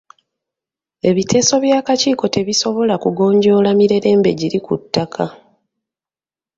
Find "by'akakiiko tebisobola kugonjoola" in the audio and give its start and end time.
1.63-3.69